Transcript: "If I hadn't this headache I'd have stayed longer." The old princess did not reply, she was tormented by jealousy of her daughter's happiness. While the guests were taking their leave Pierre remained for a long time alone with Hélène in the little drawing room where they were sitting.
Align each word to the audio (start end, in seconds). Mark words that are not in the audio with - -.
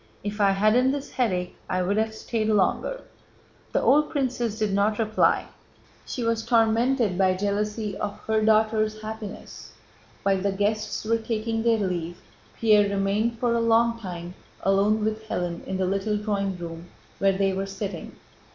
"If 0.23 0.41
I 0.41 0.49
hadn't 0.49 0.93
this 0.93 1.11
headache 1.11 1.55
I'd 1.69 1.95
have 1.97 2.15
stayed 2.15 2.49
longer." 2.49 3.03
The 3.71 3.83
old 3.83 4.09
princess 4.09 4.57
did 4.57 4.73
not 4.73 4.97
reply, 4.97 5.45
she 6.07 6.23
was 6.23 6.43
tormented 6.43 7.19
by 7.19 7.35
jealousy 7.35 7.95
of 7.97 8.17
her 8.21 8.41
daughter's 8.41 8.99
happiness. 9.03 9.73
While 10.23 10.41
the 10.41 10.53
guests 10.53 11.05
were 11.05 11.19
taking 11.19 11.61
their 11.61 11.77
leave 11.77 12.19
Pierre 12.57 12.89
remained 12.89 13.37
for 13.37 13.53
a 13.53 13.61
long 13.61 13.99
time 13.99 14.33
alone 14.63 15.05
with 15.05 15.27
Hélène 15.29 15.63
in 15.67 15.77
the 15.77 15.85
little 15.85 16.17
drawing 16.17 16.57
room 16.57 16.87
where 17.19 17.37
they 17.37 17.53
were 17.53 17.67
sitting. 17.67 18.15